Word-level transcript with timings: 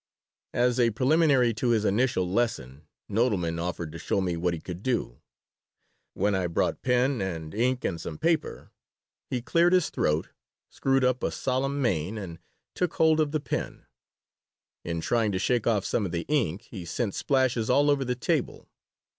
As 0.55 0.79
a 0.79 0.89
preliminary 0.89 1.53
to 1.53 1.69
his 1.69 1.85
initial 1.85 2.27
lesson 2.27 2.87
Nodelman 3.07 3.59
offered 3.61 3.91
to 3.91 3.99
show 3.99 4.19
me 4.19 4.35
what 4.35 4.55
he 4.55 4.59
could 4.59 4.81
do. 4.81 5.19
When 6.15 6.33
I 6.33 6.47
brought 6.47 6.81
pen 6.81 7.21
and 7.21 7.53
ink 7.53 7.85
and 7.85 8.01
some 8.01 8.17
paper 8.17 8.71
he 9.29 9.43
cleared 9.43 9.73
his 9.73 9.91
throat, 9.91 10.29
screwed 10.71 11.03
up 11.03 11.21
a 11.21 11.29
solemn 11.29 11.79
mien, 11.83 12.17
and 12.17 12.39
took 12.73 12.95
hold 12.95 13.19
of 13.19 13.31
the 13.31 13.39
pen. 13.39 13.85
In 14.83 15.01
trying 15.01 15.31
to 15.33 15.37
shake 15.37 15.67
off 15.67 15.85
some 15.85 16.07
of 16.07 16.11
the 16.11 16.25
ink 16.27 16.63
he 16.63 16.83
sent 16.83 17.13
splashes 17.13 17.69
all 17.69 17.91
over 17.91 18.03
the 18.03 18.15
table. 18.15 18.67